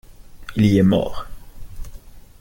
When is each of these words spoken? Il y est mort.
Il 0.55 0.65
y 0.65 0.79
est 0.79 0.81
mort. 0.81 1.27